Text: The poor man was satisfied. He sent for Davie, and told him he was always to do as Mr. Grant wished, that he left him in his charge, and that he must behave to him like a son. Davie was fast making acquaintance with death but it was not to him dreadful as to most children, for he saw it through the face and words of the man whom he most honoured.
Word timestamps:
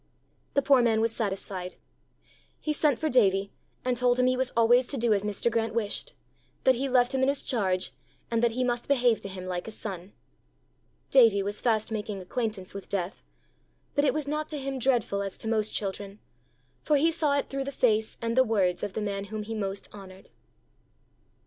The 0.55 0.63
poor 0.63 0.81
man 0.81 0.99
was 0.99 1.15
satisfied. 1.15 1.75
He 2.59 2.73
sent 2.73 2.97
for 2.97 3.07
Davie, 3.07 3.51
and 3.85 3.95
told 3.95 4.17
him 4.17 4.25
he 4.25 4.35
was 4.35 4.51
always 4.57 4.87
to 4.87 4.97
do 4.97 5.13
as 5.13 5.23
Mr. 5.23 5.51
Grant 5.51 5.75
wished, 5.75 6.13
that 6.63 6.73
he 6.73 6.89
left 6.89 7.13
him 7.13 7.21
in 7.21 7.27
his 7.29 7.43
charge, 7.43 7.93
and 8.31 8.41
that 8.41 8.53
he 8.53 8.63
must 8.63 8.87
behave 8.87 9.19
to 9.19 9.29
him 9.29 9.45
like 9.45 9.67
a 9.67 9.69
son. 9.69 10.13
Davie 11.11 11.43
was 11.43 11.61
fast 11.61 11.91
making 11.91 12.19
acquaintance 12.19 12.73
with 12.73 12.89
death 12.89 13.21
but 13.93 14.03
it 14.03 14.11
was 14.15 14.27
not 14.27 14.49
to 14.49 14.57
him 14.57 14.79
dreadful 14.79 15.21
as 15.21 15.37
to 15.37 15.47
most 15.47 15.75
children, 15.75 16.17
for 16.81 16.97
he 16.97 17.11
saw 17.11 17.37
it 17.37 17.47
through 17.47 17.65
the 17.65 17.71
face 17.71 18.17
and 18.23 18.35
words 18.39 18.81
of 18.81 18.93
the 18.93 19.01
man 19.01 19.25
whom 19.25 19.43
he 19.43 19.53
most 19.53 19.87
honoured. 19.93 20.29